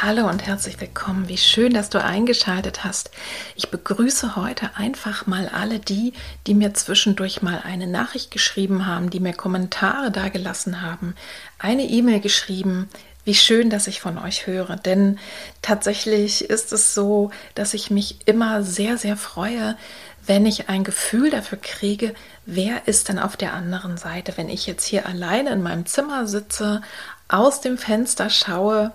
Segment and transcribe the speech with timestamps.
[0.00, 1.28] Hallo und herzlich willkommen.
[1.28, 3.10] Wie schön, dass du eingeschaltet hast.
[3.56, 6.12] Ich begrüße heute einfach mal alle die,
[6.46, 11.16] die mir zwischendurch mal eine Nachricht geschrieben haben, die mir Kommentare dagelassen haben,
[11.58, 12.88] eine E-Mail geschrieben.
[13.24, 15.18] Wie schön, dass ich von euch höre, denn
[15.62, 19.76] tatsächlich ist es so, dass ich mich immer sehr, sehr freue,
[20.24, 22.14] wenn ich ein Gefühl dafür kriege,
[22.46, 26.28] wer ist denn auf der anderen Seite, wenn ich jetzt hier alleine in meinem Zimmer
[26.28, 26.82] sitze,
[27.28, 28.92] aus dem Fenster schaue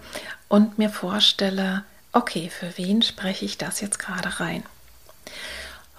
[0.54, 4.64] und mir vorstelle, okay, für wen spreche ich das jetzt gerade rein?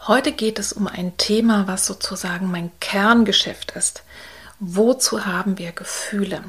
[0.07, 4.05] Heute geht es um ein Thema, was sozusagen mein Kerngeschäft ist.
[4.61, 6.45] Wozu haben wir Gefühle?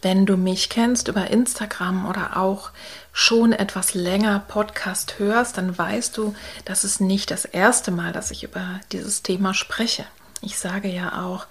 [0.00, 2.70] Wenn du mich kennst über Instagram oder auch
[3.12, 8.30] schon etwas länger Podcast hörst, dann weißt du, dass es nicht das erste Mal, dass
[8.30, 10.06] ich über dieses Thema spreche.
[10.40, 11.44] Ich sage ja auch,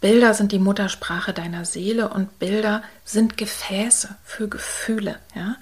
[0.00, 5.18] Bilder sind die Muttersprache deiner Seele und Bilder sind Gefäße für Gefühle.
[5.34, 5.56] Ja?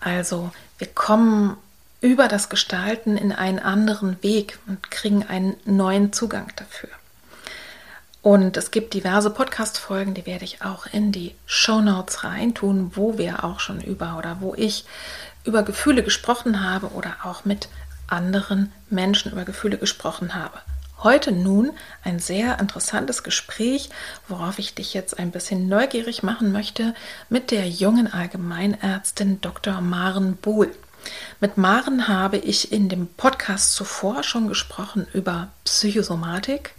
[0.00, 1.56] Also wir kommen
[2.00, 6.90] über das Gestalten in einen anderen Weg und kriegen einen neuen Zugang dafür.
[8.22, 13.18] Und es gibt diverse Podcast-Folgen, die werde ich auch in die Show Notes reintun, wo
[13.18, 14.86] wir auch schon über oder wo ich
[15.44, 17.68] über Gefühle gesprochen habe oder auch mit
[18.06, 20.58] anderen Menschen über Gefühle gesprochen habe.
[21.04, 21.72] Heute nun
[22.02, 23.90] ein sehr interessantes Gespräch,
[24.26, 26.94] worauf ich dich jetzt ein bisschen neugierig machen möchte,
[27.28, 29.82] mit der jungen Allgemeinärztin Dr.
[29.82, 30.74] Maren Bohl.
[31.40, 36.74] Mit Maren habe ich in dem Podcast zuvor schon gesprochen über Psychosomatik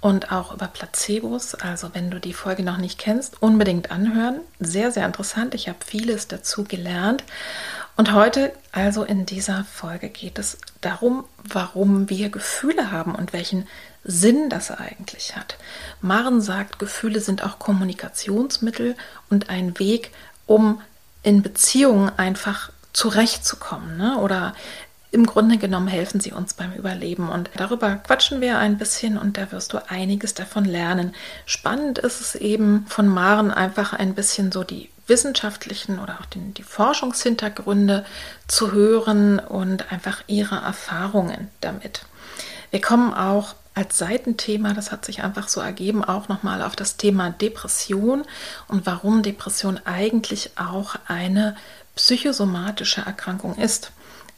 [0.00, 1.56] und auch über Placebos.
[1.56, 4.42] Also wenn du die Folge noch nicht kennst, unbedingt anhören.
[4.60, 5.54] Sehr, sehr interessant.
[5.54, 7.24] Ich habe vieles dazu gelernt.
[7.96, 13.66] Und heute, also in dieser Folge, geht es darum, warum wir Gefühle haben und welchen
[14.04, 15.56] Sinn das eigentlich hat.
[16.02, 18.96] Maren sagt, Gefühle sind auch Kommunikationsmittel
[19.30, 20.12] und ein Weg,
[20.44, 20.82] um
[21.22, 24.18] in Beziehungen einfach zurechtzukommen ne?
[24.18, 24.54] oder
[25.10, 29.38] im Grunde genommen helfen sie uns beim Überleben und darüber quatschen wir ein bisschen und
[29.38, 31.14] da wirst du einiges davon lernen.
[31.46, 36.54] Spannend ist es eben von Maren einfach ein bisschen so die wissenschaftlichen oder auch den,
[36.54, 38.04] die Forschungshintergründe
[38.48, 42.06] zu hören und einfach ihre Erfahrungen damit.
[42.70, 46.96] Wir kommen auch als Seitenthema, das hat sich einfach so ergeben, auch nochmal auf das
[46.96, 48.24] Thema Depression
[48.68, 51.56] und warum Depression eigentlich auch eine
[51.94, 53.92] psychosomatische Erkrankung ist.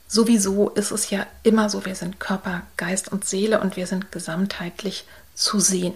[0.08, 4.10] Sowieso ist es ja immer so, wir sind Körper, Geist und Seele und wir sind
[4.10, 5.94] gesamtheitlich zu sehen.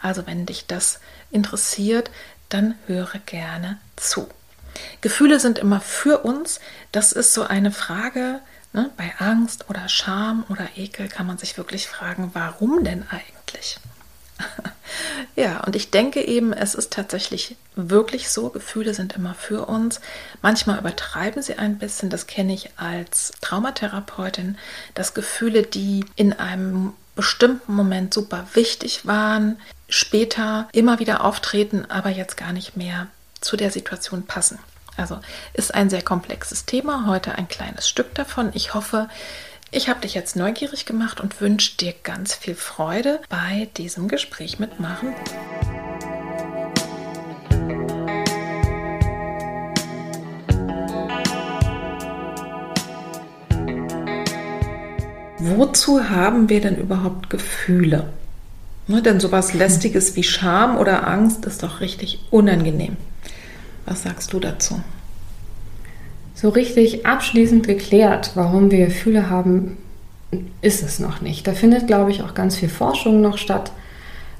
[0.00, 1.00] Also wenn dich das
[1.30, 2.10] interessiert,
[2.50, 4.28] dann höre gerne zu.
[5.00, 6.60] Gefühle sind immer für uns.
[6.92, 8.40] Das ist so eine Frage.
[8.72, 8.90] Ne?
[8.96, 13.78] Bei Angst oder Scham oder Ekel kann man sich wirklich fragen, warum denn eigentlich?
[15.36, 20.00] ja, und ich denke eben, es ist tatsächlich wirklich so, Gefühle sind immer für uns.
[20.42, 24.56] Manchmal übertreiben sie ein bisschen, das kenne ich als Traumatherapeutin,
[24.94, 29.58] dass Gefühle, die in einem bestimmten Moment super wichtig waren,
[29.90, 33.08] später immer wieder auftreten, aber jetzt gar nicht mehr
[33.40, 34.58] zu der Situation passen.
[34.96, 35.18] Also
[35.54, 38.50] ist ein sehr komplexes Thema, heute ein kleines Stück davon.
[38.54, 39.08] Ich hoffe,
[39.70, 44.58] ich habe dich jetzt neugierig gemacht und wünsche dir ganz viel Freude bei diesem Gespräch
[44.58, 45.14] mit Maren.
[55.38, 58.12] Wozu haben wir denn überhaupt Gefühle?
[58.90, 62.96] Ne, denn sowas Lästiges wie Scham oder Angst ist doch richtig unangenehm.
[63.86, 64.80] Was sagst du dazu?
[66.34, 69.76] So richtig abschließend geklärt, warum wir Gefühle haben,
[70.60, 71.46] ist es noch nicht.
[71.46, 73.70] Da findet, glaube ich, auch ganz viel Forschung noch statt,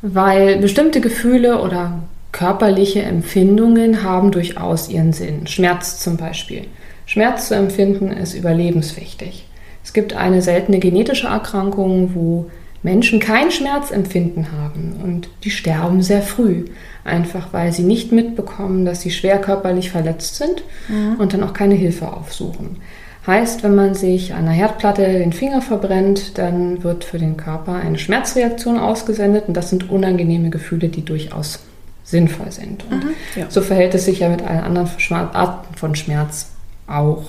[0.02, 5.46] weil bestimmte Gefühle oder körperliche Empfindungen haben durchaus ihren Sinn.
[5.46, 6.66] Schmerz zum Beispiel.
[7.06, 9.46] Schmerz zu empfinden ist überlebenswichtig.
[9.84, 12.50] Es gibt eine seltene genetische Erkrankung, wo
[12.82, 16.64] Menschen kein Schmerzempfinden haben und die sterben sehr früh,
[17.04, 21.16] einfach weil sie nicht mitbekommen, dass sie schwer körperlich verletzt sind mhm.
[21.18, 22.78] und dann auch keine Hilfe aufsuchen.
[23.26, 27.74] Heißt, wenn man sich an einer Herdplatte den Finger verbrennt, dann wird für den Körper
[27.74, 31.60] eine Schmerzreaktion ausgesendet und das sind unangenehme Gefühle, die durchaus
[32.02, 32.84] sinnvoll sind.
[32.90, 33.46] Und mhm, ja.
[33.50, 34.88] so verhält es sich ja mit allen anderen
[35.34, 36.48] Arten von Schmerz
[36.86, 37.24] auch.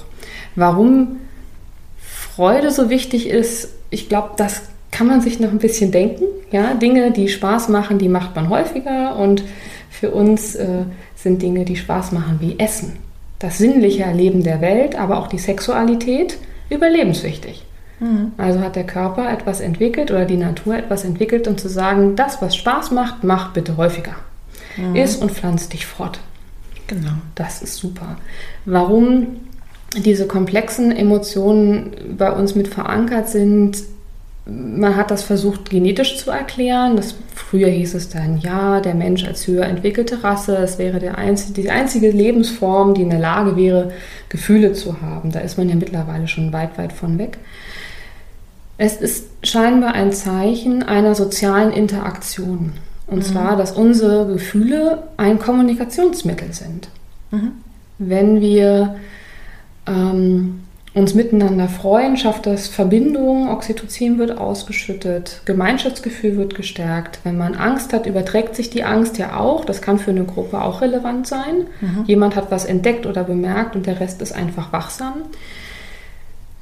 [0.55, 1.17] Warum
[1.97, 4.63] Freude so wichtig ist, ich glaube, das
[5.01, 6.25] kann man sich noch ein bisschen denken.
[6.51, 9.43] Ja, Dinge, die Spaß machen, die macht man häufiger und
[9.89, 10.83] für uns äh,
[11.15, 12.97] sind Dinge, die Spaß machen, wie Essen.
[13.39, 16.37] Das sinnliche Erleben der Welt, aber auch die Sexualität
[16.69, 17.65] überlebenswichtig.
[17.99, 18.33] Mhm.
[18.37, 22.39] Also hat der Körper etwas entwickelt oder die Natur etwas entwickelt, um zu sagen, das,
[22.39, 24.17] was Spaß macht, mach bitte häufiger.
[24.77, 24.95] Mhm.
[24.95, 26.19] Iss und pflanz dich fort.
[26.85, 27.13] Genau.
[27.33, 28.17] Das ist super.
[28.65, 29.25] Warum
[29.97, 33.77] diese komplexen Emotionen bei uns mit verankert sind,
[34.45, 36.95] man hat das versucht genetisch zu erklären.
[36.95, 41.17] Das, früher hieß es dann, ja, der Mensch als höher entwickelte Rasse, es wäre der
[41.17, 43.91] einzige, die einzige Lebensform, die in der Lage wäre,
[44.29, 45.31] Gefühle zu haben.
[45.31, 47.37] Da ist man ja mittlerweile schon weit, weit von weg.
[48.77, 52.73] Es ist scheinbar ein Zeichen einer sozialen Interaktion.
[53.05, 53.23] Und mhm.
[53.23, 56.87] zwar, dass unsere Gefühle ein Kommunikationsmittel sind.
[57.29, 57.51] Mhm.
[57.99, 58.95] Wenn wir
[59.85, 60.61] ähm,
[60.93, 67.19] uns miteinander freuen, schafft das Verbindung, Oxytocin wird ausgeschüttet, Gemeinschaftsgefühl wird gestärkt.
[67.23, 69.63] Wenn man Angst hat, überträgt sich die Angst ja auch.
[69.63, 71.67] Das kann für eine Gruppe auch relevant sein.
[71.79, 72.03] Mhm.
[72.07, 75.13] Jemand hat was entdeckt oder bemerkt und der Rest ist einfach wachsam.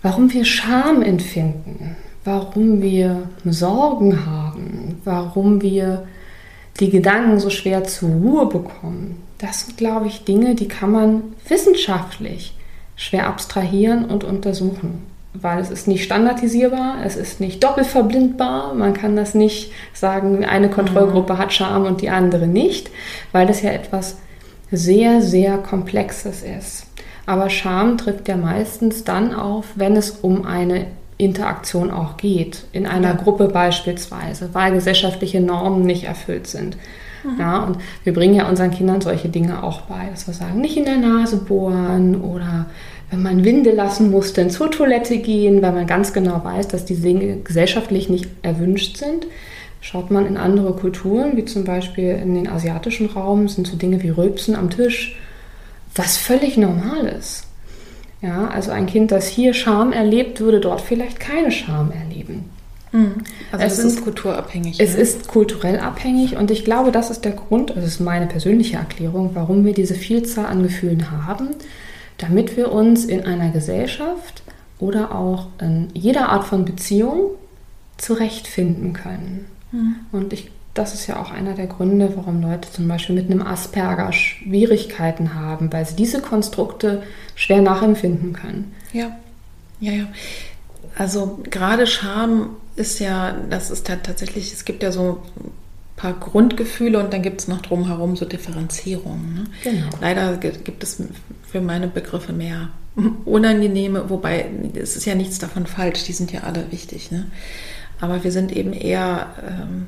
[0.03, 6.07] Warum wir Scham empfinden, warum wir Sorgen haben, warum wir
[6.79, 11.23] die Gedanken so schwer zur Ruhe bekommen, das sind, glaube ich, Dinge, die kann man
[11.47, 12.53] wissenschaftlich
[12.99, 19.15] schwer abstrahieren und untersuchen, weil es ist nicht standardisierbar, es ist nicht doppelverblindbar, man kann
[19.15, 22.91] das nicht sagen, eine Kontrollgruppe hat Scham und die andere nicht,
[23.31, 24.17] weil das ja etwas
[24.69, 26.87] sehr, sehr Komplexes ist.
[27.25, 30.87] Aber Scham tritt ja meistens dann auf, wenn es um eine
[31.17, 33.13] Interaktion auch geht, in einer ja.
[33.13, 36.75] Gruppe beispielsweise, weil gesellschaftliche Normen nicht erfüllt sind.
[37.23, 37.39] Mhm.
[37.39, 40.75] Ja, und wir bringen ja unseren Kindern solche Dinge auch bei, dass wir sagen, nicht
[40.75, 42.65] in der Nase bohren oder
[43.09, 46.85] wenn man Winde lassen muss, dann zur Toilette gehen, weil man ganz genau weiß, dass
[46.85, 49.25] diese Dinge gesellschaftlich nicht erwünscht sind.
[49.81, 54.03] Schaut man in andere Kulturen, wie zum Beispiel in den asiatischen Raum, sind so Dinge
[54.03, 55.17] wie Rülpsen am Tisch,
[55.95, 57.45] was völlig normal ist.
[58.21, 62.45] Ja, also ein Kind, das hier Scham erlebt, würde dort vielleicht keine Scham erleben.
[62.91, 63.15] Mhm.
[63.51, 64.79] Also es, ist kulturabhängig.
[64.79, 65.01] Es ne?
[65.01, 69.31] ist kulturell abhängig und ich glaube, das ist der Grund, das ist meine persönliche Erklärung,
[69.33, 71.49] warum wir diese Vielzahl an Gefühlen haben,
[72.19, 74.43] damit wir uns in einer Gesellschaft
[74.77, 77.31] oder auch in jeder Art von Beziehung
[77.97, 79.45] zurechtfinden können.
[79.71, 79.95] Mhm.
[80.11, 83.41] Und ich, das ist ja auch einer der Gründe, warum Leute zum Beispiel mit einem
[83.41, 87.03] Asperger Schwierigkeiten haben, weil sie diese Konstrukte
[87.35, 88.73] schwer nachempfinden können.
[88.93, 89.17] Ja,
[89.79, 90.07] ja, ja.
[90.95, 95.21] Also gerade Scham ist ja, das ist tatsächlich, es gibt ja so
[95.99, 99.33] paar Grundgefühle und dann gibt es noch drumherum so Differenzierungen.
[99.33, 99.43] Ne?
[99.63, 99.89] Genau.
[99.99, 101.03] Leider gibt es
[101.43, 102.69] für meine Begriffe mehr
[103.25, 107.11] unangenehme, wobei es ist ja nichts davon falsch, die sind ja alle wichtig.
[107.11, 107.25] Ne?
[107.99, 109.87] Aber wir sind eben eher ähm,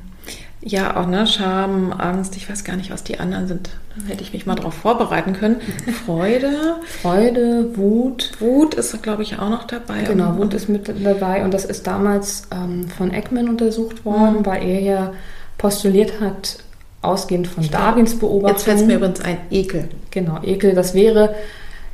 [0.64, 3.70] ja, auch ne, Scham, Angst, ich weiß gar nicht, was die anderen sind.
[3.96, 5.60] Da hätte ich mich mal darauf vorbereiten können.
[6.06, 6.76] Freude.
[6.84, 8.32] Freude, Wut.
[8.38, 10.02] Wut ist, glaube ich, auch noch dabei.
[10.02, 14.46] Genau, Wut ist mit dabei und das ist damals ähm, von Eckman untersucht worden, mhm.
[14.46, 15.12] weil er ja
[15.58, 16.58] postuliert hat,
[17.02, 18.56] ausgehend von Darwins Beobachtung.
[18.56, 19.88] Jetzt fällt es mir übrigens ein, Ekel.
[20.10, 21.34] Genau, Ekel, das wäre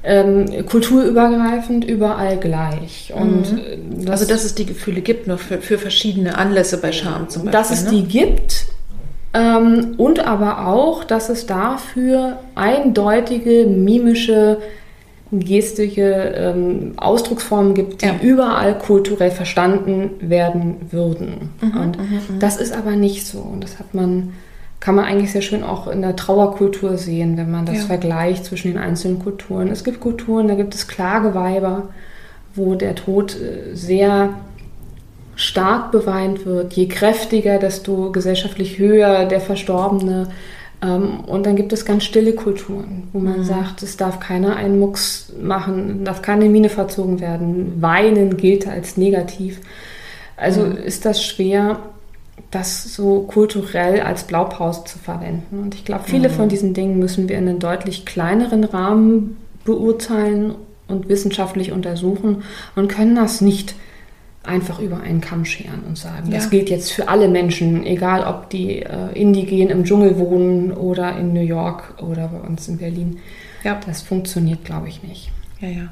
[0.05, 3.13] ähm, kulturübergreifend überall gleich.
[3.15, 3.59] Und mhm.
[3.59, 7.29] Äh, das, also dass es die Gefühle gibt, nur für, für verschiedene Anlässe bei Scham
[7.29, 7.53] zum Beispiel.
[7.53, 7.91] Dass es ne?
[7.91, 8.67] die gibt
[9.35, 14.59] ähm, und aber auch, dass es dafür eindeutige mimische
[15.31, 16.03] gestische
[16.37, 18.15] ähm, Ausdrucksformen gibt, die ja.
[18.23, 21.51] überall kulturell verstanden werden würden.
[21.61, 22.39] Mhm, und mhm, mhm.
[22.39, 23.39] das ist aber nicht so.
[23.39, 24.33] Und das hat man
[24.81, 27.83] kann man eigentlich sehr schön auch in der Trauerkultur sehen, wenn man das ja.
[27.83, 29.69] vergleicht zwischen den einzelnen Kulturen.
[29.69, 31.89] Es gibt Kulturen, da gibt es Klageweiber,
[32.55, 34.35] wo der Tod äh, sehr
[35.35, 36.75] stark beweint wird.
[36.75, 40.29] Je kräftiger, desto gesellschaftlich höher der Verstorbene.
[40.83, 43.45] Ähm, und dann gibt es ganz stille Kulturen, wo man mhm.
[43.45, 47.81] sagt, es darf keiner einen Mucks machen, darf keine Mine verzogen werden.
[47.83, 49.61] Weinen gilt als negativ.
[50.37, 50.77] Also mhm.
[50.77, 51.81] ist das schwer
[52.51, 55.59] das so kulturell als Blaupause zu verwenden.
[55.59, 56.33] Und ich glaube, viele mhm.
[56.33, 60.55] von diesen Dingen müssen wir in einem deutlich kleineren Rahmen beurteilen
[60.87, 62.43] und wissenschaftlich untersuchen
[62.75, 63.75] und können das nicht
[64.49, 66.37] einfach über einen Kamm scheren und sagen, ja.
[66.37, 71.17] das gilt jetzt für alle Menschen, egal ob die äh, indigen im Dschungel wohnen oder
[71.19, 73.19] in New York oder bei uns in Berlin.
[73.63, 73.81] Ja.
[73.87, 75.31] Das funktioniert, glaube ich, nicht.
[75.61, 75.91] Ja, ja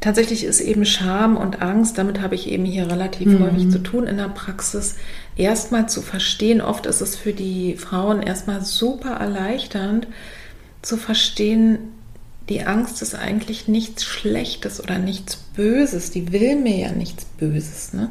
[0.00, 3.40] tatsächlich ist eben Scham und Angst, damit habe ich eben hier relativ mhm.
[3.40, 4.96] häufig zu tun in der Praxis,
[5.36, 6.60] erstmal zu verstehen.
[6.60, 10.08] Oft ist es für die Frauen erstmal super erleichternd
[10.82, 11.78] zu verstehen,
[12.48, 16.10] die Angst ist eigentlich nichts Schlechtes oder nichts Böses.
[16.10, 17.92] Die will mir ja nichts Böses.
[17.92, 18.10] Ne?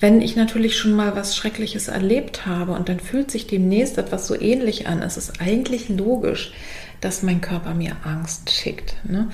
[0.00, 4.26] Wenn ich natürlich schon mal was Schreckliches erlebt habe und dann fühlt sich demnächst etwas
[4.26, 6.52] so ähnlich an, ist es eigentlich logisch,
[7.00, 8.96] dass mein Körper mir Angst schickt.
[9.04, 9.28] Ne?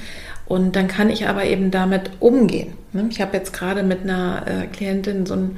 [0.46, 2.74] Und dann kann ich aber eben damit umgehen.
[2.92, 3.06] Ne?
[3.10, 5.56] Ich habe jetzt gerade mit einer äh, Klientin so ein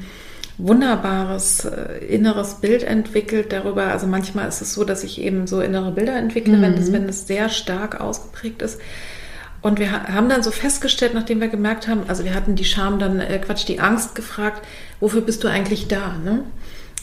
[0.58, 3.84] wunderbares äh, inneres Bild entwickelt darüber.
[3.84, 6.62] Also manchmal ist es so, dass ich eben so innere Bilder entwickle, mhm.
[6.62, 8.80] wenn, es, wenn es sehr stark ausgeprägt ist.
[9.62, 12.98] Und wir haben dann so festgestellt, nachdem wir gemerkt haben, also wir hatten die Scham
[12.98, 14.66] dann, äh, Quatsch, die Angst gefragt,
[15.00, 16.16] wofür bist du eigentlich da?
[16.24, 16.44] Ne?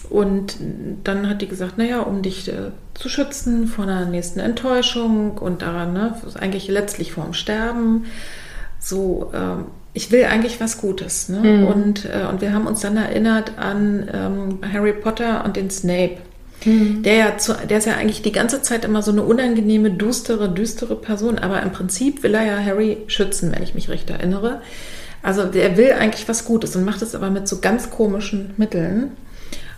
[0.10, 0.58] Und
[1.04, 5.62] dann hat die gesagt, naja, um dich äh, zu schützen vor einer nächsten Enttäuschung und
[5.62, 8.06] daran, ne, eigentlich letztlich vorm Sterben.
[8.80, 11.30] So, ähm, ich will eigentlich was Gutes.
[11.30, 11.40] Ne?
[11.40, 11.68] Mhm.
[11.68, 16.18] Und, äh, und wir haben uns dann erinnert an ähm, Harry Potter und den Snape.
[16.66, 17.04] Mhm.
[17.04, 20.50] Der, ja zu, der ist ja eigentlich die ganze Zeit immer so eine unangenehme, düstere,
[20.50, 24.62] düstere Person, aber im Prinzip will er ja Harry schützen, wenn ich mich recht erinnere.
[25.22, 29.12] Also der will eigentlich was Gutes und macht es aber mit so ganz komischen Mitteln.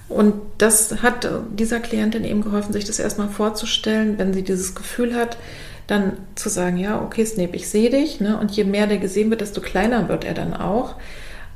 [0.08, 5.16] Und das hat dieser Klientin eben geholfen, sich das erstmal vorzustellen, wenn sie dieses Gefühl
[5.16, 5.38] hat,
[5.88, 8.20] dann zu sagen, ja, okay, Snape, ich sehe dich.
[8.20, 8.38] Ne?
[8.38, 10.96] Und je mehr der gesehen wird, desto kleiner wird er dann auch.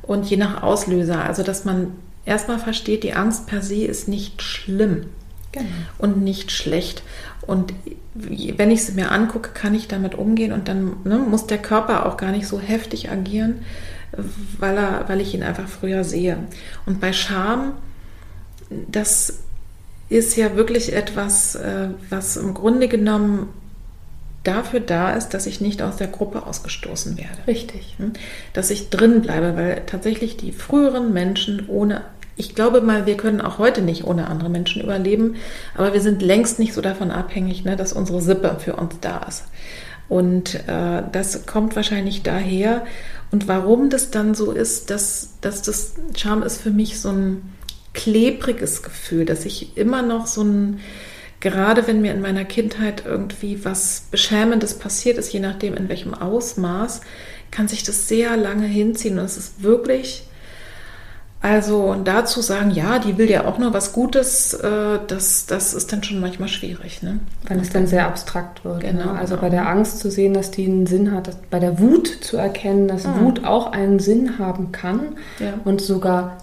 [0.01, 1.91] Und je nach Auslöser, also dass man
[2.25, 5.07] erstmal versteht, die Angst per se ist nicht schlimm
[5.51, 5.65] genau.
[5.97, 7.03] und nicht schlecht.
[7.41, 7.73] Und
[8.13, 12.05] wenn ich sie mir angucke, kann ich damit umgehen und dann ne, muss der Körper
[12.05, 13.61] auch gar nicht so heftig agieren,
[14.59, 16.37] weil, er, weil ich ihn einfach früher sehe.
[16.85, 17.73] Und bei Scham
[18.69, 19.39] das
[20.09, 23.49] ist ja wirklich etwas, äh, was im Grunde genommen
[24.43, 27.47] dafür da ist, dass ich nicht aus der Gruppe ausgestoßen werde.
[27.47, 27.95] Richtig.
[27.97, 28.13] Hm?
[28.53, 32.01] Dass ich drin bleibe, weil tatsächlich die früheren Menschen ohne,
[32.35, 35.35] ich glaube mal, wir können auch heute nicht ohne andere Menschen überleben,
[35.75, 39.19] aber wir sind längst nicht so davon abhängig, ne, dass unsere Sippe für uns da
[39.27, 39.43] ist.
[40.07, 42.85] Und äh, das kommt wahrscheinlich daher.
[43.31, 47.53] Und warum das dann so ist, dass, dass das Charme ist für mich so ein
[47.93, 50.79] klebriges Gefühl, dass ich immer noch so ein,
[51.39, 56.13] gerade wenn mir in meiner Kindheit irgendwie was Beschämendes passiert ist, je nachdem in welchem
[56.13, 57.01] Ausmaß,
[57.51, 59.17] kann sich das sehr lange hinziehen.
[59.17, 60.23] Und es ist wirklich,
[61.41, 65.91] also dazu sagen, ja, die will ja auch nur was Gutes, äh, das, das ist
[65.93, 67.01] dann schon manchmal schwierig.
[67.01, 67.19] Ne?
[67.47, 68.83] Weil es dann sehr abstrakt wird.
[68.83, 68.91] Ne?
[68.91, 69.19] Genau, ne?
[69.19, 69.41] Also genau.
[69.41, 72.87] bei der Angst zu sehen, dass die einen Sinn hat, bei der Wut zu erkennen,
[72.87, 73.21] dass mhm.
[73.21, 75.53] Wut auch einen Sinn haben kann ja.
[75.63, 76.37] und sogar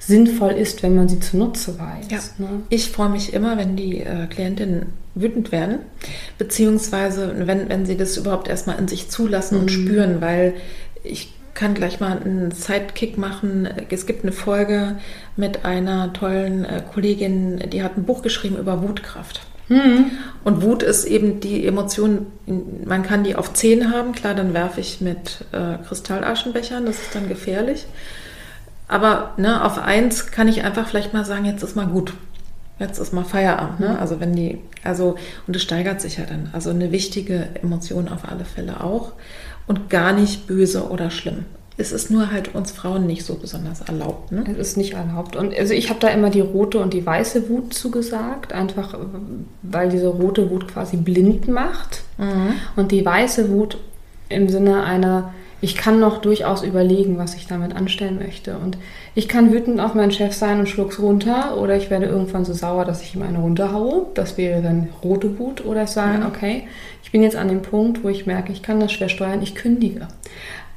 [0.00, 2.08] sinnvoll ist, wenn man sie zunutze weiß.
[2.10, 2.18] Ja.
[2.38, 2.62] Ne?
[2.70, 5.80] Ich freue mich immer, wenn die äh, Klientinnen wütend werden,
[6.38, 9.60] beziehungsweise wenn, wenn sie das überhaupt erstmal in sich zulassen mhm.
[9.62, 10.54] und spüren, weil
[11.04, 13.68] ich kann gleich mal einen Sidekick machen.
[13.90, 14.96] Es gibt eine Folge
[15.36, 19.42] mit einer tollen äh, Kollegin, die hat ein Buch geschrieben über Wutkraft.
[19.68, 20.10] Mhm.
[20.42, 22.26] Und Wut ist eben die Emotion,
[22.84, 27.14] man kann die auf 10 haben, klar, dann werfe ich mit äh, Kristallaschenbechern, das ist
[27.14, 27.86] dann gefährlich.
[28.90, 32.12] Aber ne, auf eins kann ich einfach vielleicht mal sagen, jetzt ist mal gut.
[32.80, 33.78] Jetzt ist mal Feierabend.
[33.78, 33.90] Ne?
[33.90, 33.96] Mhm.
[33.96, 35.14] Also wenn die, also,
[35.46, 36.50] und es steigert sich ja dann.
[36.52, 39.12] Also eine wichtige Emotion auf alle Fälle auch.
[39.68, 41.44] Und gar nicht böse oder schlimm.
[41.76, 44.32] Es ist nur halt uns Frauen nicht so besonders erlaubt.
[44.32, 44.44] Ne?
[44.50, 45.36] Es ist nicht erlaubt.
[45.36, 48.98] Und also ich habe da immer die rote und die weiße Wut zugesagt, einfach
[49.62, 52.02] weil diese rote Wut quasi blind macht.
[52.18, 52.54] Mhm.
[52.74, 53.78] Und die weiße Wut
[54.28, 58.56] im Sinne einer ich kann noch durchaus überlegen, was ich damit anstellen möchte.
[58.56, 58.78] Und
[59.14, 62.54] ich kann wütend auf meinen Chef sein und schluck's runter oder ich werde irgendwann so
[62.54, 64.06] sauer, dass ich ihm eine runterhaue.
[64.14, 65.64] Das wäre dann rote Wut.
[65.64, 66.26] Oder ich sage, mhm.
[66.26, 66.62] okay,
[67.02, 69.54] ich bin jetzt an dem Punkt, wo ich merke, ich kann das schwer steuern, ich
[69.54, 70.08] kündige.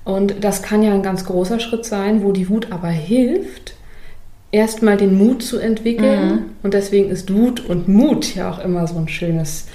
[0.03, 3.75] Und das kann ja ein ganz großer Schritt sein, wo die Wut aber hilft,
[4.51, 6.29] erstmal den Mut zu entwickeln.
[6.29, 6.39] Mhm.
[6.61, 9.67] Und deswegen ist Wut und Mut ja auch immer so ein schönes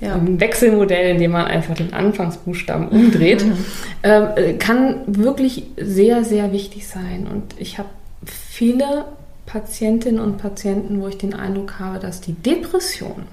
[0.00, 0.14] ja.
[0.14, 3.56] ein Wechselmodell, in dem man einfach den Anfangsbuchstaben umdreht, mhm.
[4.02, 7.26] äh, kann wirklich sehr, sehr wichtig sein.
[7.26, 7.88] Und ich habe
[8.24, 9.04] viele
[9.46, 13.24] Patientinnen und Patienten, wo ich den Eindruck habe, dass die Depression,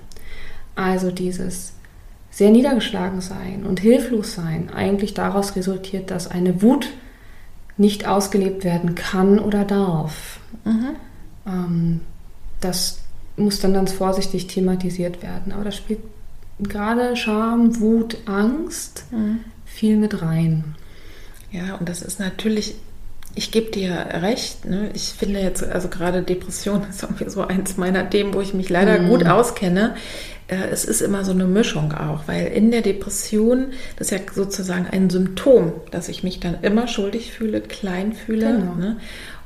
[0.76, 1.74] also dieses
[2.32, 6.90] sehr niedergeschlagen sein und hilflos sein, eigentlich daraus resultiert, dass eine Wut
[7.78, 10.40] nicht ausgelebt werden kann oder darf.
[10.66, 10.96] Mhm.
[11.46, 12.02] Ähm,
[12.60, 13.00] das
[13.38, 15.52] muss dann ganz vorsichtig thematisiert werden.
[15.52, 16.00] Aber da spielt
[16.60, 19.40] gerade Scham, Wut, Angst mhm.
[19.66, 20.76] viel mit rein.
[21.52, 22.76] Ja, und das ist natürlich,
[23.36, 24.90] ich gebe dir recht, ne?
[24.94, 28.70] ich finde jetzt, also gerade Depression ist irgendwie so eins meiner Themen, wo ich mich
[28.70, 29.10] leider mhm.
[29.10, 29.96] gut auskenne.
[30.48, 34.34] Äh, es ist immer so eine Mischung auch, weil in der Depression, das ist ja
[34.34, 38.58] sozusagen ein Symptom, dass ich mich dann immer schuldig fühle, klein fühle.
[38.58, 38.76] Genau.
[38.76, 38.98] Ne?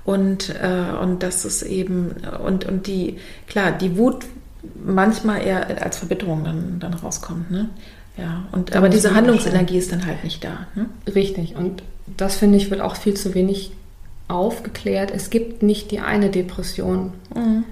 [0.04, 4.26] Und, äh, und das ist eben, und, und die, klar, die Wut
[4.84, 7.52] manchmal eher als Verbitterung dann, dann rauskommt.
[7.52, 7.70] Ne?
[8.18, 10.68] Ja, und, aber diese Handlungsenergie ist dann halt nicht da.
[10.76, 10.86] Ne?
[11.14, 11.84] Richtig, und
[12.18, 13.72] das finde ich wird auch viel zu wenig
[14.28, 15.12] aufgeklärt.
[15.12, 17.14] Es gibt nicht die eine Depression.
[17.36, 17.64] Mhm.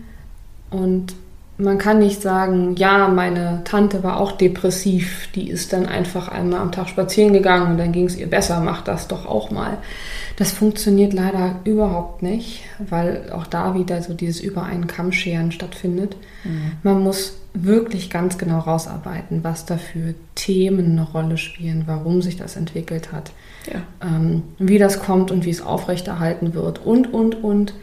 [0.69, 1.15] Und
[1.59, 6.61] man kann nicht sagen, ja, meine Tante war auch depressiv, die ist dann einfach einmal
[6.61, 9.77] am Tag spazieren gegangen und dann ging es ihr besser, mach das doch auch mal.
[10.37, 15.51] Das funktioniert leider überhaupt nicht, weil auch da wieder so dieses über einen Kamm scheren
[15.51, 16.15] stattfindet.
[16.45, 16.71] Mhm.
[16.81, 22.37] Man muss wirklich ganz genau rausarbeiten, was da für Themen eine Rolle spielen, warum sich
[22.37, 23.33] das entwickelt hat,
[23.69, 23.81] ja.
[24.01, 27.73] ähm, wie das kommt und wie es aufrechterhalten wird und, und, und.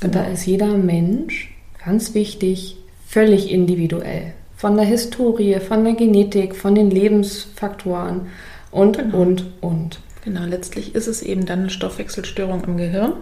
[0.00, 0.04] Genau.
[0.04, 1.52] Und da ist jeder Mensch,
[1.84, 4.32] ganz wichtig, völlig individuell.
[4.56, 8.28] Von der Historie, von der Genetik, von den Lebensfaktoren
[8.70, 9.18] und, genau.
[9.18, 10.00] und, und.
[10.24, 13.12] Genau, letztlich ist es eben dann eine Stoffwechselstörung im Gehirn.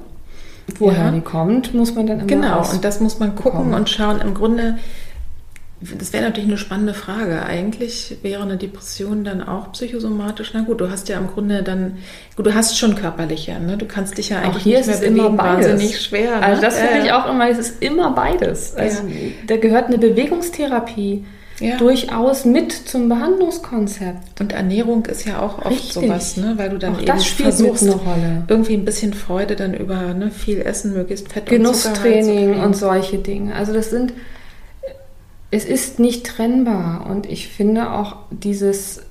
[0.79, 1.11] Woher ja.
[1.11, 4.21] die kommt, muss man dann immer Genau, und das muss man gucken und schauen.
[4.21, 4.79] Im Grunde
[5.99, 7.45] das wäre natürlich eine spannende Frage.
[7.45, 10.53] Eigentlich wäre eine Depression dann auch psychosomatisch.
[10.55, 11.99] Na gut, du hast ja im Grunde dann,
[12.37, 13.77] gut, du hast schon körperliche, ne?
[13.77, 15.71] Du kannst dich ja eigentlich auch hier nicht mehr ist bewegen, immer beides.
[15.71, 16.41] wahnsinnig schwer.
[16.41, 16.43] Ne?
[16.43, 18.75] Also das finde äh, ich auch immer, es ist immer beides.
[18.77, 19.15] Also ja.
[19.47, 21.25] da gehört eine Bewegungstherapie
[21.61, 21.77] ja.
[21.77, 24.41] durchaus mit zum Behandlungskonzept.
[24.41, 25.93] Und Ernährung ist ja auch oft Richtig.
[25.93, 26.55] sowas, ne?
[26.57, 28.45] weil du dann auch eben das spielt versuchst, eine Rolle.
[28.49, 33.19] irgendwie ein bisschen Freude dann über ne, viel Essen, möglichst Fett Genusstraining und, und solche
[33.19, 33.55] Dinge.
[33.55, 34.13] Also das sind
[35.55, 39.03] es ist nicht trennbar und ich finde auch dieses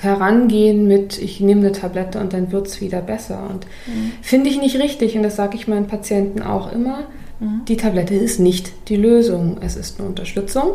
[0.00, 3.48] Herangehen mit, ich nehme eine Tablette und dann wird es wieder besser.
[3.48, 4.12] Und mhm.
[4.20, 7.04] finde ich nicht richtig, und das sage ich meinen Patienten auch immer,
[7.38, 7.62] mhm.
[7.68, 9.58] die Tablette ist nicht die Lösung.
[9.60, 10.72] Es ist eine Unterstützung.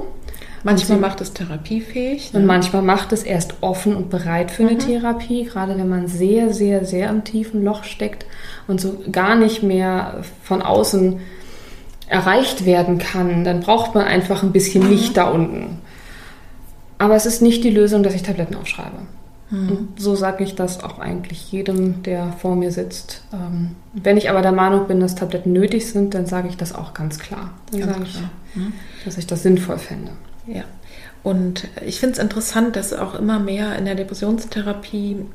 [0.63, 2.32] Manchmal macht es therapiefähig.
[2.32, 2.39] Ne?
[2.39, 4.80] Und manchmal macht es erst offen und bereit für eine mhm.
[4.80, 8.26] Therapie, gerade wenn man sehr, sehr, sehr im tiefen Loch steckt
[8.70, 11.20] und so gar nicht mehr von außen
[12.08, 15.16] erreicht werden kann, dann braucht man einfach ein bisschen Licht mhm.
[15.16, 15.82] da unten.
[16.98, 19.00] Aber es ist nicht die Lösung, dass ich Tabletten aufschreibe.
[19.50, 19.70] Mhm.
[19.70, 23.24] Und so sage ich das auch eigentlich jedem, der vor mir sitzt.
[23.34, 26.74] Ähm, wenn ich aber der Meinung bin, dass Tabletten nötig sind, dann sage ich das
[26.74, 27.52] auch ganz klar.
[27.72, 28.30] Dann ganz sage klar.
[28.50, 28.74] ich, mhm.
[29.06, 30.12] dass ich das sinnvoll fände.
[30.48, 30.63] Ja.
[31.24, 35.26] Und ich finde es interessant, dass auch immer mehr in der Depressionstherapie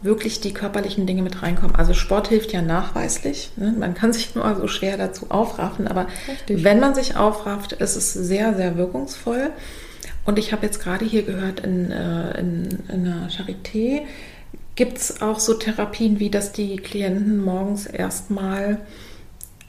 [0.00, 1.74] wirklich die körperlichen Dinge mit reinkommen.
[1.74, 3.50] Also Sport hilft ja nachweislich.
[3.56, 3.74] Ne?
[3.76, 6.62] Man kann sich nur so schwer dazu aufraffen, aber Richtig.
[6.64, 9.50] wenn man sich aufrafft, ist es sehr, sehr wirkungsvoll.
[10.24, 14.02] Und ich habe jetzt gerade hier gehört, in, äh, in, in der Charité
[14.74, 18.78] gibt es auch so Therapien, wie dass die Klienten morgens erstmal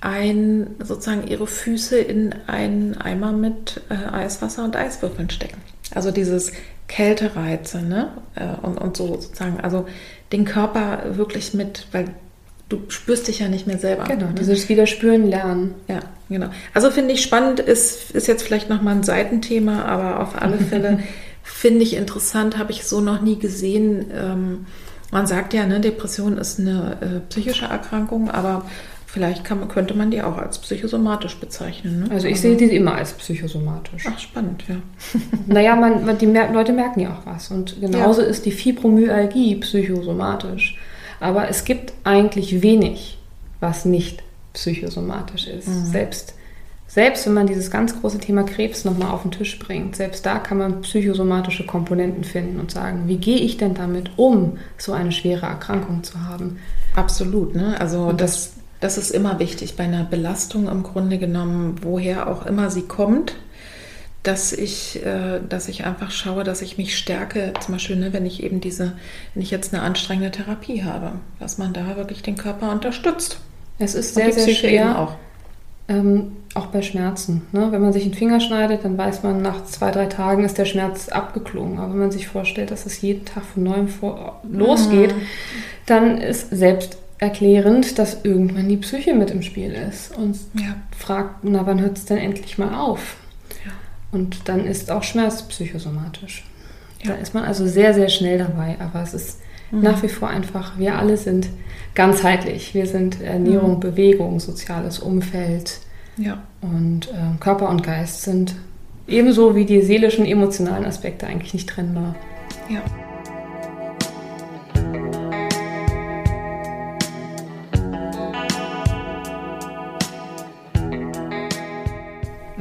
[0.02, 5.58] ein, sozusagen ihre Füße in einen Eimer mit äh, Eiswasser und Eiswürfeln stecken.
[5.94, 6.52] Also dieses
[6.90, 8.10] Kältereize, ne?
[8.36, 9.62] Äh, und, und so sozusagen.
[9.62, 9.86] Also
[10.34, 12.06] den Körper wirklich mit, weil
[12.68, 14.04] du spürst dich ja nicht mehr selber.
[14.04, 14.36] Genau, ne?
[14.38, 15.76] dieses Wiederspüren lernen.
[15.88, 16.50] Ja, genau.
[16.74, 21.00] Also finde ich spannend, ist, ist jetzt vielleicht nochmal ein Seitenthema, aber auf alle Fälle
[21.44, 24.12] finde ich interessant, habe ich so noch nie gesehen.
[24.14, 24.66] Ähm,
[25.12, 28.66] man sagt ja, ne, Depression ist eine äh, psychische Erkrankung, aber
[29.12, 32.04] vielleicht kann, könnte man die auch als psychosomatisch bezeichnen.
[32.04, 32.12] Ne?
[32.12, 34.04] Also ich sehe die immer als psychosomatisch.
[34.08, 34.76] Ach, spannend, ja.
[35.48, 37.50] naja, man, man, die mer Leute merken ja auch was.
[37.50, 38.28] Und genauso ja.
[38.28, 40.78] ist die Fibromyalgie psychosomatisch.
[41.20, 43.18] Aber es gibt eigentlich wenig,
[43.60, 45.68] was nicht psychosomatisch ist.
[45.68, 45.86] Mhm.
[45.86, 46.36] Selbst,
[46.88, 50.38] selbst wenn man dieses ganz große Thema Krebs nochmal auf den Tisch bringt, selbst da
[50.38, 55.12] kann man psychosomatische Komponenten finden und sagen, wie gehe ich denn damit um, so eine
[55.12, 56.60] schwere Erkrankung zu haben?
[56.96, 57.80] Absolut, ne?
[57.80, 62.46] Also und das, das ist immer wichtig bei einer Belastung im Grunde genommen, woher auch
[62.46, 63.36] immer sie kommt,
[64.24, 68.26] dass ich, äh, dass ich einfach schaue, dass ich mich stärke, zum Beispiel, ne, wenn
[68.26, 68.94] ich eben diese,
[69.34, 73.40] wenn ich jetzt eine anstrengende Therapie habe, dass man da wirklich den Körper unterstützt.
[73.80, 75.00] Es ist sehr, sehr schwer.
[75.00, 75.16] Auch.
[75.88, 77.48] Ähm, auch bei Schmerzen.
[77.52, 77.72] Ne?
[77.72, 80.66] Wenn man sich einen Finger schneidet, dann weiß man, nach zwei, drei Tagen ist der
[80.66, 81.80] Schmerz abgeklungen.
[81.80, 85.22] Aber wenn man sich vorstellt, dass es jeden Tag von neuem vor losgeht, mhm.
[85.86, 90.76] dann ist selbst erklärend, dass irgendwann die Psyche mit im Spiel ist und ja.
[90.98, 93.18] fragt, na, wann hört es denn endlich mal auf?
[93.66, 93.72] Ja.
[94.12, 96.46] Und dann ist auch Schmerz psychosomatisch.
[97.04, 97.12] Ja.
[97.12, 99.40] Da ist man also sehr, sehr schnell dabei, aber es ist
[99.72, 99.82] mhm.
[99.82, 101.50] nach wie vor einfach, wir alle sind
[101.94, 102.74] ganzheitlich.
[102.74, 103.80] Wir sind Ernährung, mhm.
[103.80, 105.80] Bewegung, soziales Umfeld.
[106.62, 108.56] Und äh, Körper und Geist sind
[109.08, 112.16] ebenso wie die seelischen, emotionalen Aspekte eigentlich nicht trennbar.
[112.70, 112.82] Ja.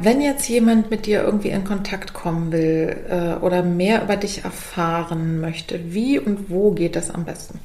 [0.01, 4.45] Wenn jetzt jemand mit dir irgendwie in Kontakt kommen will äh, oder mehr über dich
[4.45, 7.59] erfahren möchte, wie und wo geht das am besten?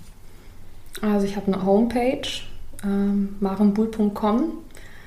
[1.00, 2.26] Also ich habe eine Homepage,
[2.82, 4.52] ähm, marenbuhl.com.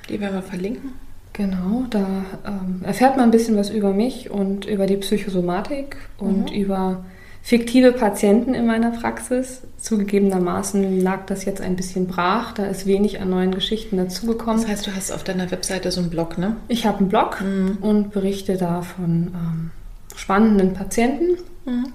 [0.09, 0.93] Die werden wir verlinken.
[1.33, 6.49] Genau, da ähm, erfährt man ein bisschen was über mich und über die Psychosomatik und
[6.49, 6.55] mhm.
[6.55, 7.05] über
[7.47, 9.61] fiktive Patienten in meiner Praxis.
[9.77, 14.63] Zugegebenermaßen lag das jetzt ein bisschen brach, da ist wenig an neuen Geschichten dazugekommen.
[14.63, 16.57] Das heißt, du hast auf deiner Webseite so einen Blog, ne?
[16.67, 17.77] Ich habe einen Blog mhm.
[17.79, 19.71] und berichte da von ähm,
[20.13, 21.85] spannenden Patienten mhm.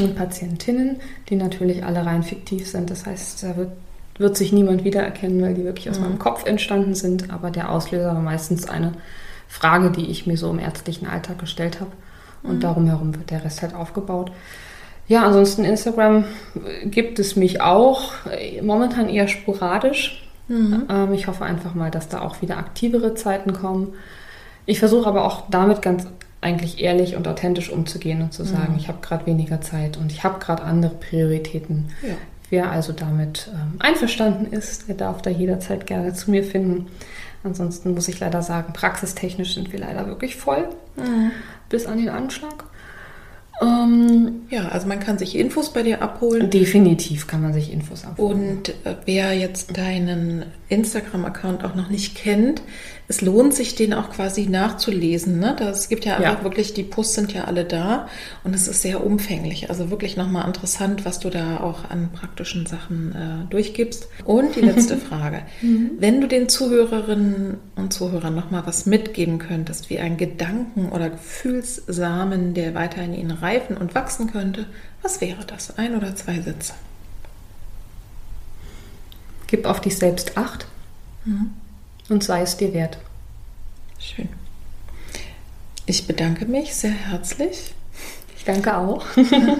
[0.00, 0.96] und Patientinnen,
[1.28, 2.88] die natürlich alle rein fiktiv sind.
[2.88, 3.72] Das heißt, da wird,
[4.16, 6.06] wird sich niemand wiedererkennen, weil die wirklich aus mhm.
[6.06, 7.30] meinem Kopf entstanden sind.
[7.30, 8.92] Aber der Auslöser war meistens eine
[9.46, 11.92] Frage, die ich mir so im ärztlichen Alltag gestellt habe.
[12.42, 12.60] Und mhm.
[12.60, 14.32] darum herum wird der Rest halt aufgebaut.
[15.08, 16.24] Ja, ansonsten Instagram
[16.84, 18.12] gibt es mich auch,
[18.62, 20.22] momentan eher sporadisch.
[20.48, 20.84] Mhm.
[20.88, 23.94] Ähm, ich hoffe einfach mal, dass da auch wieder aktivere Zeiten kommen.
[24.66, 26.06] Ich versuche aber auch damit ganz
[26.40, 28.78] eigentlich ehrlich und authentisch umzugehen und zu sagen, mhm.
[28.78, 31.90] ich habe gerade weniger Zeit und ich habe gerade andere Prioritäten.
[32.02, 32.14] Ja.
[32.50, 36.88] Wer also damit ähm, einverstanden ist, der darf da jederzeit gerne zu mir finden.
[37.44, 41.30] Ansonsten muss ich leider sagen, praxistechnisch sind wir leider wirklich voll mhm.
[41.68, 42.64] bis an den Anschlag.
[43.62, 46.50] Ähm, ja, also man kann sich Infos bei dir abholen.
[46.50, 48.56] Definitiv kann man sich Infos abholen.
[48.56, 52.62] Und äh, wer jetzt deinen Instagram-Account auch noch nicht kennt,
[53.12, 55.38] es lohnt sich, den auch quasi nachzulesen.
[55.38, 55.54] Ne?
[55.58, 56.44] Das gibt ja einfach ja.
[56.44, 58.08] wirklich, die Posts sind ja alle da
[58.42, 59.68] und es ist sehr umfänglich.
[59.68, 64.08] Also wirklich nochmal interessant, was du da auch an praktischen Sachen äh, durchgibst.
[64.24, 65.42] Und die letzte Frage.
[65.60, 65.90] Mhm.
[65.98, 72.54] Wenn du den Zuhörerinnen und Zuhörern nochmal was mitgeben könntest, wie ein Gedanken- oder Gefühlssamen,
[72.54, 74.64] der weiter in ihnen reifen und wachsen könnte,
[75.02, 75.76] was wäre das?
[75.76, 76.72] Ein oder zwei Sätze?
[79.48, 80.66] Gib auf dich selbst Acht.
[81.26, 81.50] Mhm
[82.12, 82.98] und sei es dir wert.
[83.98, 84.28] Schön.
[85.86, 87.74] Ich bedanke mich sehr herzlich.
[88.36, 89.04] Ich danke auch.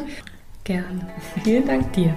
[0.65, 1.11] Gerne.
[1.43, 2.15] Vielen Dank dir.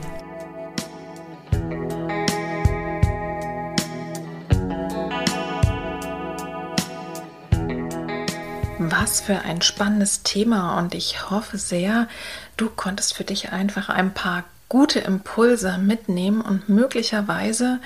[8.77, 12.07] Was für ein spannendes Thema und ich hoffe sehr,
[12.57, 17.79] du konntest für dich einfach ein paar gute Impulse mitnehmen und möglicherweise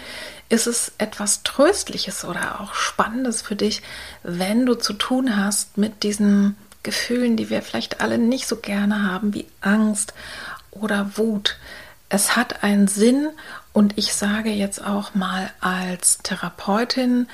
[0.50, 3.82] ist es etwas Tröstliches oder auch Spannendes für dich,
[4.24, 9.04] wenn du zu tun hast mit diesen Gefühlen, die wir vielleicht alle nicht so gerne
[9.12, 10.14] haben, wie Angst
[10.72, 11.58] oder Wut.
[12.08, 13.30] Es hat einen Sinn
[13.74, 17.28] und ich sage jetzt auch mal als Therapeutin,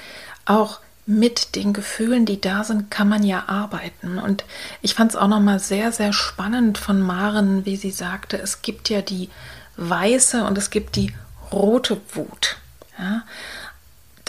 [0.45, 4.17] auch mit den Gefühlen, die da sind, kann man ja arbeiten.
[4.17, 4.43] Und
[4.81, 8.89] ich fand es auch nochmal sehr, sehr spannend von Maren, wie sie sagte, es gibt
[8.89, 9.29] ja die
[9.77, 11.13] weiße und es gibt die
[11.51, 12.57] rote Wut.
[12.97, 13.23] Ja?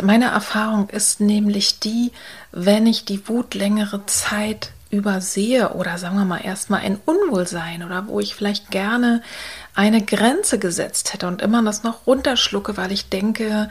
[0.03, 2.13] Meine Erfahrung ist nämlich die,
[2.53, 8.07] wenn ich die Wut längere Zeit übersehe oder sagen wir mal erstmal ein Unwohlsein oder
[8.07, 9.23] wo ich vielleicht gerne
[9.75, 13.69] eine Grenze gesetzt hätte und immer das noch runterschlucke, weil ich denke,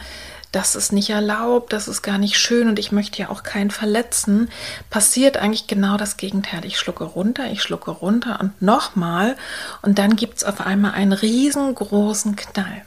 [0.55, 3.71] das ist nicht erlaubt, das ist gar nicht schön und ich möchte ja auch keinen
[3.71, 4.49] verletzen,
[4.89, 6.63] passiert eigentlich genau das Gegenteil.
[6.63, 9.35] Ich schlucke runter, ich schlucke runter und nochmal
[9.81, 12.83] und dann gibt es auf einmal einen riesengroßen Knall.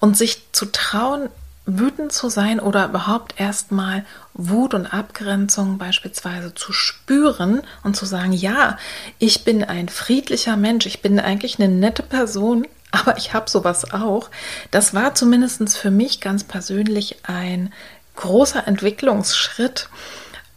[0.00, 1.28] Und sich zu trauen,
[1.66, 8.32] wütend zu sein oder überhaupt erstmal Wut und Abgrenzung beispielsweise zu spüren und zu sagen,
[8.32, 8.76] ja,
[9.20, 13.92] ich bin ein friedlicher Mensch, ich bin eigentlich eine nette Person, aber ich habe sowas
[13.92, 14.30] auch.
[14.70, 17.72] Das war zumindest für mich ganz persönlich ein
[18.14, 19.88] großer Entwicklungsschritt.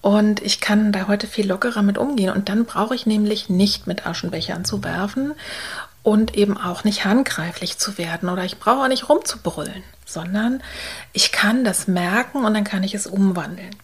[0.02, 2.30] Und ich kann da heute viel lockerer mit umgehen.
[2.30, 5.34] Und dann brauche ich nämlich nicht mit Aschenbechern zu werfen
[6.06, 10.62] und eben auch nicht handgreiflich zu werden oder ich brauche auch nicht rumzubrüllen, sondern
[11.14, 13.76] ich kann das merken und dann kann ich es umwandeln.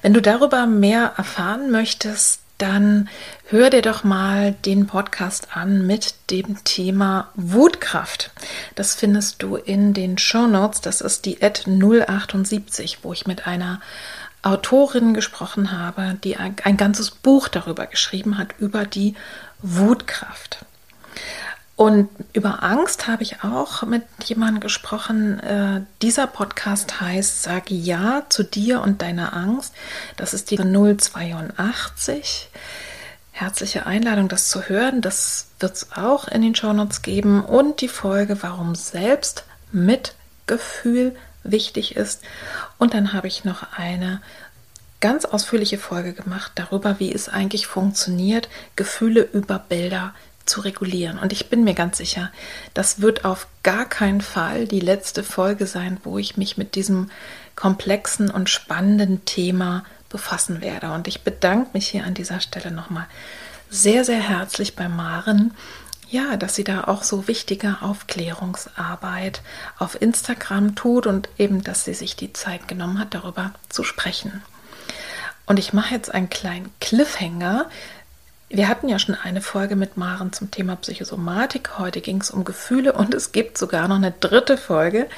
[0.00, 3.08] Wenn du darüber mehr erfahren möchtest, dann
[3.48, 8.30] hör dir doch mal den Podcast an mit dem Thema Wutkraft.
[8.74, 10.80] Das findest du in den Show Notes.
[10.80, 13.80] Das ist die Ad 078, wo ich mit einer
[14.42, 19.14] Autorin gesprochen habe, die ein, ein ganzes Buch darüber geschrieben hat, über die
[19.60, 20.64] Wutkraft.
[21.76, 25.38] Und über Angst habe ich auch mit jemandem gesprochen.
[25.40, 29.74] Äh, dieser Podcast heißt Sag Ja zu dir und deiner Angst.
[30.16, 32.48] Das ist die 082.
[33.30, 35.02] Herzliche Einladung, das zu hören.
[35.02, 37.44] Das wird es auch in den Shownotes geben.
[37.44, 40.14] Und die Folge, warum selbst mit
[40.46, 42.22] Gefühl wichtig ist.
[42.78, 44.22] Und dann habe ich noch eine
[45.00, 50.14] ganz ausführliche Folge gemacht darüber, wie es eigentlich funktioniert, Gefühle über Bilder
[50.46, 51.18] zu regulieren.
[51.18, 52.30] Und ich bin mir ganz sicher,
[52.74, 57.10] das wird auf gar keinen Fall die letzte Folge sein, wo ich mich mit diesem
[57.56, 60.92] komplexen und spannenden Thema befassen werde.
[60.92, 63.06] Und ich bedanke mich hier an dieser Stelle nochmal
[63.70, 65.52] sehr, sehr herzlich bei Maren,
[66.08, 69.42] ja, dass sie da auch so wichtige Aufklärungsarbeit
[69.78, 74.42] auf Instagram tut und eben, dass sie sich die Zeit genommen hat, darüber zu sprechen.
[75.46, 77.68] Und ich mache jetzt einen kleinen Cliffhanger.
[78.48, 81.78] Wir hatten ja schon eine Folge mit Maren zum Thema Psychosomatik.
[81.78, 85.08] Heute ging es um Gefühle und es gibt sogar noch eine dritte Folge.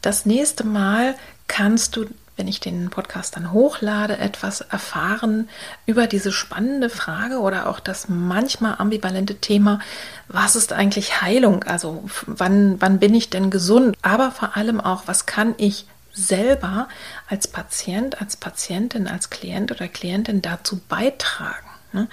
[0.00, 1.16] Das nächste Mal
[1.48, 5.48] kannst du, wenn ich den Podcast dann hochlade, etwas erfahren
[5.86, 9.80] über diese spannende Frage oder auch das manchmal ambivalente Thema,
[10.28, 11.64] was ist eigentlich Heilung?
[11.64, 13.96] Also wann, wann bin ich denn gesund?
[14.02, 16.88] Aber vor allem auch, was kann ich selber
[17.28, 21.71] als Patient, als Patientin, als Klient oder Klientin dazu beitragen.
[21.92, 22.08] Ne?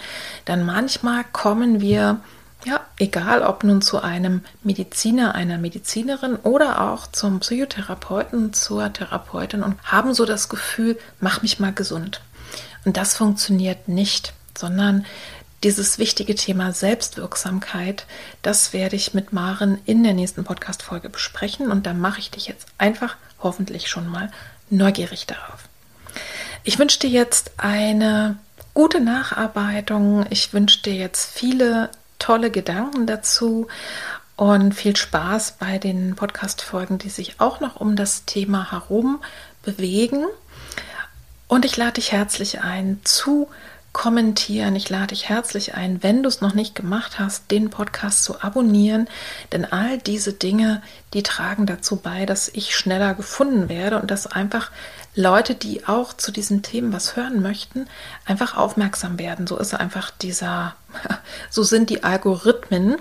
[0.46, 2.22] Dann manchmal kommen wir,
[2.66, 9.64] ja, egal ob nun zu einem Mediziner, einer Medizinerin oder auch zum Psychotherapeuten, zur Therapeutin
[9.64, 12.22] und haben so das Gefühl, mach mich mal gesund.
[12.86, 15.06] Und das funktioniert nicht, sondern
[15.64, 18.06] dieses wichtige Thema Selbstwirksamkeit,
[18.42, 22.48] das werde ich mit Maren in der nächsten Podcast-Folge besprechen und da mache ich dich
[22.48, 24.32] jetzt einfach hoffentlich schon mal
[24.70, 25.68] neugierig darauf.
[26.64, 28.38] Ich wünsche dir jetzt eine
[28.80, 30.26] gute Nacharbeitung.
[30.30, 33.68] Ich wünsche dir jetzt viele tolle Gedanken dazu
[34.38, 39.20] und viel Spaß bei den Podcast-Folgen, die sich auch noch um das Thema herum
[39.64, 40.24] bewegen.
[41.50, 43.50] Und ich lade dich herzlich ein zu
[43.94, 44.76] kommentieren.
[44.76, 48.42] Ich lade dich herzlich ein, wenn du es noch nicht gemacht hast, den Podcast zu
[48.42, 49.08] abonnieren.
[49.52, 50.82] Denn all diese Dinge,
[51.14, 54.72] die tragen dazu bei, dass ich schneller gefunden werde und dass einfach
[55.16, 57.88] Leute, die auch zu diesen Themen was hören möchten,
[58.26, 59.48] einfach aufmerksam werden.
[59.48, 60.76] So ist einfach dieser,
[61.50, 62.98] so sind die Algorithmen.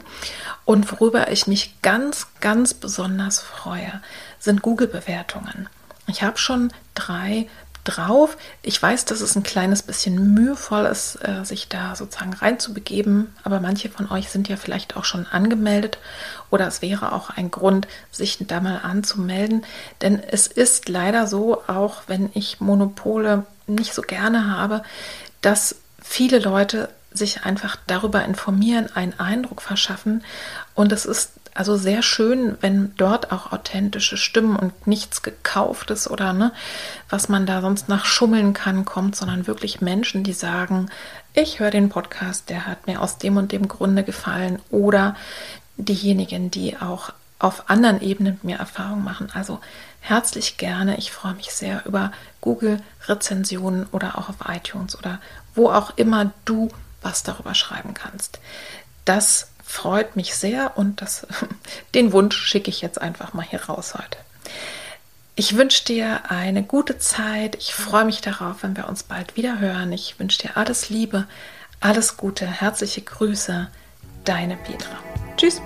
[0.64, 4.00] Und worüber ich mich ganz, ganz besonders freue,
[4.38, 5.68] sind Google-Bewertungen.
[6.06, 7.46] Ich habe schon drei
[7.88, 8.36] drauf.
[8.62, 13.60] Ich weiß, dass es ein kleines bisschen mühevoll ist, äh, sich da sozusagen reinzubegeben, aber
[13.60, 15.98] manche von euch sind ja vielleicht auch schon angemeldet
[16.50, 19.64] oder es wäre auch ein Grund, sich da mal anzumelden,
[20.02, 24.82] denn es ist leider so, auch wenn ich Monopole nicht so gerne habe,
[25.40, 30.22] dass viele Leute sich einfach darüber informieren, einen Eindruck verschaffen
[30.74, 36.32] und es ist also sehr schön, wenn dort auch authentische Stimmen und nichts gekauftes oder
[36.32, 36.52] ne,
[37.10, 40.88] was man da sonst nach schummeln kann, kommt, sondern wirklich Menschen, die sagen,
[41.34, 45.16] ich höre den Podcast, der hat mir aus dem und dem Grunde gefallen oder
[45.76, 49.28] diejenigen, die auch auf anderen Ebenen mit mir Erfahrung machen.
[49.34, 49.58] Also
[49.98, 50.96] herzlich gerne.
[50.96, 55.20] Ich freue mich sehr über Google-Rezensionen oder auch auf iTunes oder
[55.56, 56.68] wo auch immer du
[57.02, 58.38] was darüber schreiben kannst.
[59.04, 61.26] Das freut mich sehr und das,
[61.94, 64.18] den Wunsch schicke ich jetzt einfach mal hier raus heute.
[65.36, 67.54] Ich wünsche dir eine gute Zeit.
[67.56, 69.92] Ich freue mich darauf, wenn wir uns bald wieder hören.
[69.92, 71.28] Ich wünsche dir alles Liebe,
[71.78, 73.68] alles Gute, herzliche Grüße,
[74.24, 74.96] deine Petra.
[75.36, 75.60] Tschüss.